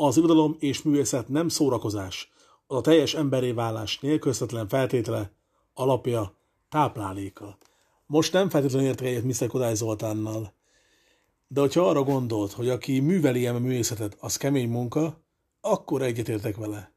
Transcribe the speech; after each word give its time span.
Az 0.00 0.16
irodalom 0.16 0.56
és 0.58 0.82
művészet 0.82 1.28
nem 1.28 1.48
szórakozás, 1.48 2.32
az 2.66 2.76
a 2.76 2.80
teljes 2.80 3.14
emberé 3.14 3.52
válás 3.52 3.98
nélkülözhetetlen 4.00 4.68
feltétele, 4.68 5.30
alapja, 5.74 6.34
tápláléka. 6.68 7.58
Most 8.06 8.32
nem 8.32 8.48
feltétlenül 8.48 8.88
értek 8.88 9.06
egyet 9.06 9.24
Mr. 9.24 9.46
Kodály 9.46 9.74
Zoltánnal, 9.74 10.52
de 11.48 11.60
hogyha 11.60 11.88
arra 11.88 12.02
gondolt, 12.02 12.52
hogy 12.52 12.68
aki 12.68 13.00
műveli 13.00 13.46
a 13.46 13.58
művészetet, 13.58 14.16
az 14.20 14.36
kemény 14.36 14.68
munka, 14.68 15.20
akkor 15.60 16.02
egyetértek 16.02 16.56
vele. 16.56 16.92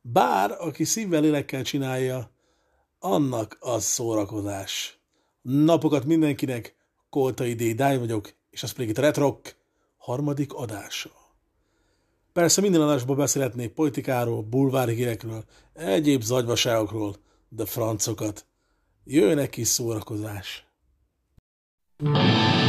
Bár, 0.00 0.56
aki 0.58 0.84
szívvel 0.84 1.20
lélekkel 1.20 1.62
csinálja, 1.62 2.30
annak 2.98 3.56
az 3.60 3.84
szórakozás. 3.84 4.98
Napokat 5.42 6.04
mindenkinek, 6.04 6.76
Koltai 7.10 7.54
D. 7.54 7.74
Dáj 7.74 7.98
vagyok, 7.98 8.32
és 8.50 8.62
az 8.62 8.72
pedig 8.72 8.88
itt 8.88 8.98
a 8.98 9.02
Retrock 9.02 9.56
harmadik 9.96 10.54
adása. 10.54 11.21
Persze 12.32 12.60
minden 12.60 12.80
adásban 12.80 13.16
beszélhetnék 13.16 13.72
politikáról, 13.72 14.42
bulvári 14.42 14.94
hírekről, 14.94 15.44
egyéb 15.72 16.22
zagyvaságokról, 16.22 17.16
de 17.48 17.64
francokat. 17.64 18.46
Jöjjön 19.04 19.38
egy 19.38 19.48
kis 19.50 19.68
szórakozás. 19.68 20.66
Mm. 22.04 22.61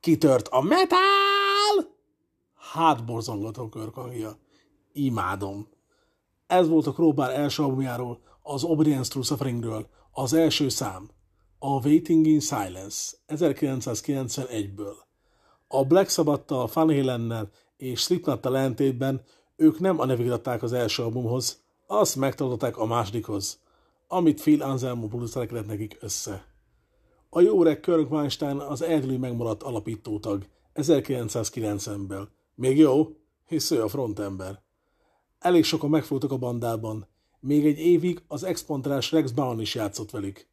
Kitört 0.00 0.48
a 0.48 0.60
metal! 0.60 1.96
Hátborzongató 2.54 3.68
körkangja. 3.68 4.38
Imádom. 4.92 5.68
Ez 6.46 6.68
volt 6.68 6.86
a 6.86 6.92
Crowbar 6.92 7.30
első 7.30 7.62
albumjáról, 7.62 8.20
az 8.42 8.64
Obedience 8.64 9.10
True 9.10 9.24
Sufferingről, 9.24 9.88
az 10.12 10.32
első 10.32 10.68
szám, 10.68 11.10
a 11.58 11.86
Waiting 11.86 12.26
in 12.26 12.40
Silence 12.40 13.16
1991-ből. 13.28 14.94
A 15.68 15.84
Black 15.84 16.10
Sabbath-tal, 16.10 16.70
Van 16.72 16.94
Halen-nel 16.94 17.50
és 17.76 18.00
Slipknot-tal 18.00 18.56
ellentétben 18.56 19.22
ők 19.56 19.78
nem 19.78 20.00
a 20.00 20.04
nevüket 20.04 20.32
adták 20.32 20.62
az 20.62 20.72
első 20.72 21.02
albumhoz, 21.02 21.62
azt 21.86 22.16
megtartották 22.16 22.76
a 22.76 22.86
másodikhoz, 22.86 23.60
amit 24.08 24.40
Phil 24.40 24.62
Anselmo 24.62 25.06
producerekret 25.06 25.66
nekik 25.66 25.96
össze. 26.00 26.46
A 27.30 27.40
jó 27.40 27.60
öreg 27.60 27.80
Kirk 27.80 28.10
Weinstein 28.10 28.56
az 28.56 28.82
egyedül 28.82 29.18
megmaradt 29.18 29.62
alapítótag 29.62 30.46
1990-ből. 30.74 32.28
Még 32.54 32.78
jó, 32.78 33.16
hisz 33.46 33.70
ő 33.70 33.82
a 33.82 33.88
frontember. 33.88 34.62
Elég 35.38 35.64
sokan 35.64 35.90
megfogtak 35.90 36.32
a 36.32 36.38
bandában. 36.38 37.06
Még 37.40 37.66
egy 37.66 37.78
évig 37.78 38.22
az 38.28 38.44
expontrás 38.44 39.12
Rex 39.12 39.30
Brown 39.30 39.60
is 39.60 39.74
játszott 39.74 40.10
velük. 40.10 40.46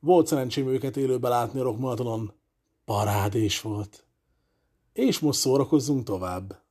Volt 0.00 0.26
szerencsém 0.26 0.68
őket 0.68 0.96
élőbe 0.96 1.28
látni 1.28 1.60
a 1.60 1.62
rockmaratonon. 1.62 2.32
Parádés 2.84 3.60
volt. 3.60 4.04
És 4.92 5.18
most 5.18 5.38
szórakozzunk 5.38 6.04
tovább. 6.04 6.61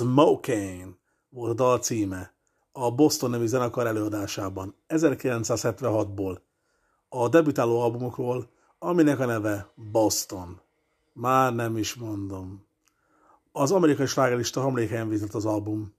Smoking 0.00 0.96
volt 1.28 1.50
a 1.50 1.54
dal 1.54 1.78
címe 1.78 2.34
a 2.72 2.90
Boston 2.90 3.30
nevű 3.30 3.46
zenekar 3.46 3.86
előadásában 3.86 4.74
1976-ból 4.88 6.38
a 7.08 7.28
debütáló 7.28 7.80
albumokról, 7.80 8.50
aminek 8.78 9.18
a 9.18 9.26
neve 9.26 9.72
Boston. 9.74 10.60
Már 11.12 11.54
nem 11.54 11.76
is 11.76 11.94
mondom. 11.94 12.66
Az 13.52 13.72
amerikai 13.72 14.06
slágerista 14.06 14.60
hamléken 14.60 15.08
vizet 15.08 15.34
az 15.34 15.44
album. 15.44 15.94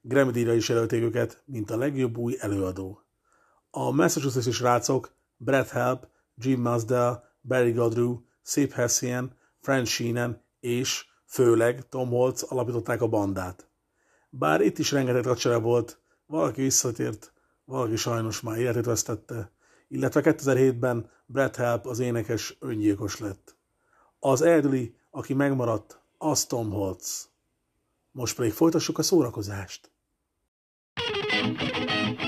Grammy 0.00 0.30
díjra 0.30 0.54
is 0.54 0.68
jelölték 0.68 1.02
őket, 1.02 1.42
mint 1.44 1.70
a 1.70 1.76
legjobb 1.76 2.16
új 2.16 2.36
előadó. 2.38 3.02
A 3.70 3.90
Massachusetts-i 3.90 4.50
srácok 4.50 5.14
Brett 5.36 5.68
Help, 5.68 6.06
Jim 6.36 6.60
Mazdell, 6.60 7.22
Barry 7.42 7.72
Godrew, 7.72 8.18
Sip 8.42 8.72
Hessian, 8.72 9.32
Frank 9.60 9.86
Sheenan 9.86 10.42
és 10.60 11.06
főleg 11.28 11.88
Tom 11.88 12.08
Holtz 12.08 12.42
alapították 12.42 13.02
a 13.02 13.08
bandát. 13.08 13.68
Bár 14.30 14.60
itt 14.60 14.78
is 14.78 14.92
rengeteg 14.92 15.22
kacsere 15.22 15.56
volt, 15.56 16.00
valaki 16.26 16.62
visszatért, 16.62 17.32
valaki 17.64 17.96
sajnos 17.96 18.40
már 18.40 18.58
életét 18.58 18.84
vesztette, 18.84 19.52
illetve 19.88 20.20
2007-ben 20.24 21.10
Brett 21.26 21.56
Help 21.56 21.86
az 21.86 21.98
énekes 21.98 22.56
öngyilkos 22.60 23.18
lett. 23.18 23.56
Az 24.18 24.42
egyedüli, 24.42 24.96
aki 25.10 25.34
megmaradt, 25.34 26.00
az 26.18 26.44
Tom 26.44 26.70
Holtz. 26.70 27.28
Most 28.10 28.36
pedig 28.36 28.52
folytassuk 28.52 28.98
a 28.98 29.02
szórakozást. 29.02 29.90
thank 31.38 32.22
you 32.22 32.27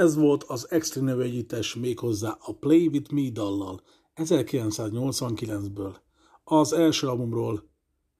Ez 0.00 0.14
volt 0.14 0.42
az 0.42 0.70
Extreme 0.70 1.10
nevű 1.10 1.22
együttes 1.22 1.74
méghozzá 1.74 2.38
a 2.40 2.52
Play 2.52 2.86
With 2.86 3.12
Me 3.12 3.30
dallal 3.30 3.82
1989-ből. 4.16 5.94
Az 6.44 6.72
első 6.72 7.06
albumról 7.06 7.68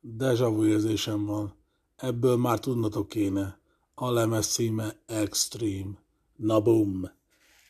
Deja 0.01 0.51
Vu 0.51 0.67
érzésem 0.67 1.25
van, 1.27 1.55
ebből 1.97 2.37
már 2.37 2.59
tudnatok 2.59 3.09
kéne. 3.09 3.61
A 3.95 4.11
lemez 4.11 4.47
címe 4.47 5.03
Extreme. 5.07 5.91
Na 6.37 6.61
boom! 6.61 7.11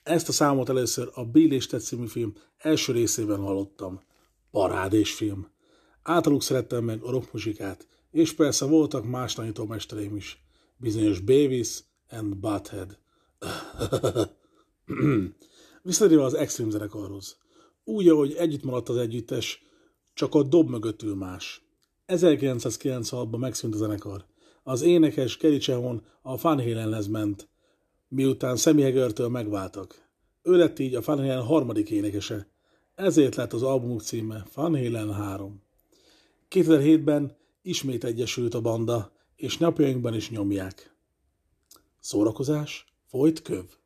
Ezt 0.02 0.28
a 0.28 0.32
számot 0.32 0.68
először 0.68 1.10
a 1.14 1.24
Bill 1.24 1.52
és 1.52 1.66
című 1.66 2.06
film 2.06 2.34
első 2.58 2.92
részében 2.92 3.40
hallottam. 3.40 4.00
Parádés 4.50 5.14
film. 5.14 5.48
Általuk 6.02 6.42
szerettem 6.42 6.84
meg 6.84 7.02
a 7.02 7.10
rockmuzsikát, 7.10 7.86
és 8.10 8.32
persze 8.32 8.64
voltak 8.64 9.04
más 9.04 9.34
tanítómestereim 9.34 10.16
is. 10.16 10.44
Bizonyos 10.76 11.20
Beavis 11.20 11.84
and 12.08 12.36
Butthead. 12.36 12.98
Visszatérve 15.82 16.24
az 16.24 16.34
Extreme 16.34 16.70
zenekarhoz. 16.70 17.36
Úgy, 17.84 18.08
ahogy 18.08 18.32
együtt 18.32 18.62
maradt 18.62 18.88
az 18.88 18.96
együttes, 18.96 19.62
csak 20.14 20.34
a 20.34 20.42
dob 20.42 20.68
mögött 20.68 21.02
ül 21.02 21.14
más. 21.14 21.62
1996-ban 22.06 23.38
megszűnt 23.38 23.74
a 23.74 23.76
zenekar. 23.76 24.24
Az 24.62 24.82
énekes 24.82 25.36
Kerry 25.36 25.58
Chehon 25.58 26.02
a 26.22 26.36
Van 26.36 26.62
Halenhez 26.62 27.06
ment, 27.06 27.48
miután 28.08 28.56
Sammy 28.56 28.82
Hagertől 28.82 29.28
megváltak. 29.28 30.08
Ő 30.42 30.56
lett 30.56 30.78
így 30.78 30.94
a 30.94 31.02
Van 31.04 31.18
Halen 31.18 31.42
harmadik 31.42 31.90
énekese. 31.90 32.48
Ezért 32.94 33.34
lett 33.34 33.52
az 33.52 33.62
albumuk 33.62 34.02
címe 34.02 34.46
Van 34.54 34.76
Halen 34.76 35.14
3. 35.14 35.62
2007-ben 36.50 37.36
ismét 37.62 38.04
egyesült 38.04 38.54
a 38.54 38.60
banda, 38.60 39.12
és 39.36 39.58
napjainkban 39.58 40.14
is 40.14 40.30
nyomják. 40.30 40.94
Szórakozás, 42.00 42.89
Voitkev 43.12 43.79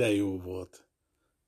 őrülten 0.00 0.10
jó 0.10 0.38
volt. 0.38 0.84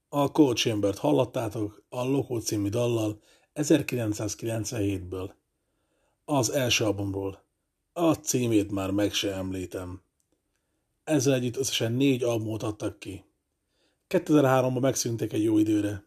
A 0.09 0.33
Cold 0.33 0.57
Chamber-t 0.57 0.99
hallottátok 0.99 1.85
a 1.89 2.05
Loco 2.05 2.41
című 2.41 2.69
dallal 2.69 3.21
1997-ből. 3.55 5.31
Az 6.25 6.51
első 6.51 6.85
albumról. 6.85 7.45
A 7.93 8.13
címét 8.13 8.71
már 8.71 8.91
meg 8.91 9.13
se 9.13 9.33
említem. 9.33 10.03
Ezzel 11.05 11.35
együtt 11.35 11.57
összesen 11.57 11.93
négy 11.93 12.23
albumot 12.23 12.63
adtak 12.63 12.99
ki. 12.99 13.25
2003-ban 14.09 14.81
megszűntek 14.81 15.33
egy 15.33 15.43
jó 15.43 15.59
időre. 15.59 16.05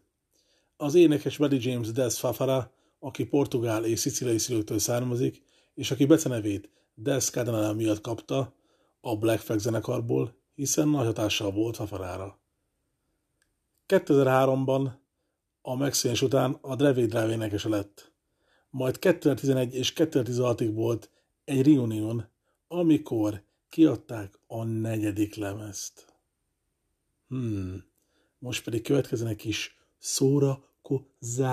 Az 0.76 0.94
énekes 0.94 1.36
Betty 1.36 1.58
James 1.58 1.92
Des 1.92 2.18
Fafara, 2.18 2.72
aki 2.98 3.24
portugál 3.24 3.84
és 3.84 3.98
szicilai 3.98 4.38
szülőktől 4.38 4.78
származik, 4.78 5.42
és 5.74 5.90
aki 5.90 6.06
becenevét 6.06 6.70
Des 6.94 7.30
Cardinal 7.30 7.74
miatt 7.74 8.00
kapta 8.00 8.54
a 9.00 9.16
Black 9.16 9.40
Flag 9.40 9.58
zenekarból, 9.58 10.45
hiszen 10.56 10.88
nagy 10.88 11.06
hatással 11.06 11.50
volt 11.50 11.76
Fafarára. 11.76 12.40
2003-ban 13.88 14.90
a 15.62 15.76
megszűnés 15.76 16.22
után 16.22 16.58
a 16.60 16.76
Drevé 16.76 17.06
Drive 17.06 17.30
énekese 17.30 17.68
lett. 17.68 18.12
Majd 18.70 18.98
2011 18.98 19.74
és 19.74 19.92
2016-ig 19.96 20.70
volt 20.74 21.10
egy 21.44 21.66
reunion, 21.66 22.28
amikor 22.68 23.42
kiadták 23.68 24.38
a 24.46 24.64
negyedik 24.64 25.34
lemezt. 25.34 26.14
Hmm, 27.28 27.84
most 28.38 28.64
pedig 28.64 28.82
következenek 28.82 29.44
is 29.44 29.76
szórakozás. 29.98 31.46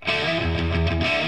Am 0.00 1.23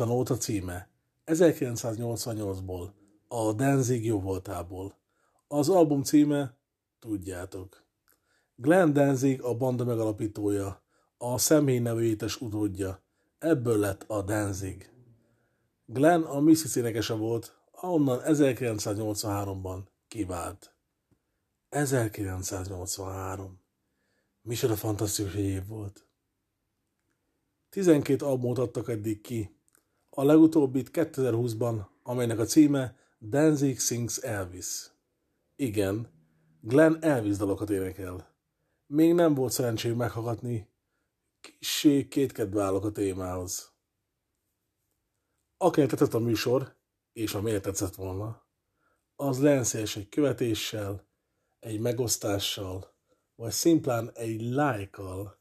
a 0.00 0.04
nóta 0.04 0.36
címe. 0.36 0.88
1988-ból, 1.26 2.90
a 3.28 3.52
Danzig 3.52 4.04
jó 4.04 4.20
voltából. 4.20 4.98
Az 5.48 5.68
album 5.68 6.02
címe, 6.02 6.56
tudjátok. 6.98 7.84
Glenn 8.56 8.92
Danzig 8.92 9.42
a 9.42 9.54
banda 9.54 9.84
megalapítója, 9.84 10.82
a 11.18 11.38
személy 11.38 11.78
nevőjétes 11.78 12.40
utódja. 12.40 13.02
Ebből 13.38 13.78
lett 13.78 14.04
a 14.06 14.22
Danzig. 14.22 14.90
Glenn 15.86 16.22
a 16.22 16.40
Mississippi 16.40 16.78
énekese 16.86 17.14
volt, 17.14 17.58
ahonnan 17.70 18.20
1983-ban 18.24 19.82
kivált. 20.08 20.74
1983. 21.68 23.60
Micsoda 24.42 24.76
fantasztikus 24.76 25.34
év 25.34 25.66
volt. 25.66 26.06
12 27.68 28.24
albumot 28.24 28.58
adtak 28.58 28.88
eddig 28.88 29.20
ki. 29.20 29.56
A 30.16 30.24
legutóbbit 30.24 30.90
2020-ban, 30.92 31.86
amelynek 32.02 32.38
a 32.38 32.44
címe 32.44 32.96
Danzig 33.20 33.78
Sings 33.78 34.16
Elvis. 34.16 34.90
Igen, 35.56 36.08
Glenn 36.60 36.96
Elvis 37.00 37.36
dalokat 37.36 37.70
énekel. 37.70 38.36
Még 38.86 39.14
nem 39.14 39.34
volt 39.34 39.52
szerencsém 39.52 39.96
meghallgatni, 39.96 40.68
kissé 41.40 42.08
kétkedve 42.08 42.62
állok 42.62 42.84
a 42.84 42.92
témához. 42.92 43.72
Akinek 45.56 45.90
tetszett 45.90 46.14
a 46.14 46.18
műsor, 46.18 46.76
és 47.12 47.34
a 47.34 47.40
miért 47.40 47.62
tetszett 47.62 47.94
volna, 47.94 48.46
az 49.16 49.40
lenszélyes 49.40 49.96
egy 49.96 50.08
követéssel, 50.08 51.06
egy 51.60 51.80
megosztással, 51.80 52.94
vagy 53.34 53.52
szimplán 53.52 54.10
egy 54.14 54.40
lájkkal 54.40 55.38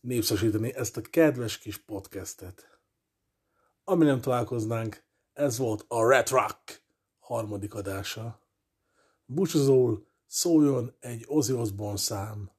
népszerűsíteni 0.00 0.74
ezt 0.74 0.96
a 0.96 1.00
kedves 1.00 1.58
kis 1.58 1.76
podcastet. 1.76 2.77
Ami 3.88 4.04
nem 4.04 4.20
találkoznánk, 4.20 5.04
ez 5.32 5.58
volt 5.58 5.84
a 5.88 6.08
Red 6.08 6.28
Rock 6.28 6.82
harmadik 7.18 7.74
adása. 7.74 8.40
Búcsúzól 9.24 10.06
szóljon 10.26 10.96
egy 11.00 11.24
Ozzy 11.28 11.52
Osbourne 11.52 11.96
szám, 11.96 12.50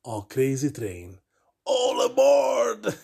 a 0.00 0.26
Crazy 0.26 0.70
Train. 0.70 1.22
All 1.62 2.00
aboard! 2.00 2.86